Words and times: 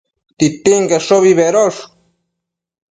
Titinqueshobi 0.37 1.37
bedosh 1.39 1.81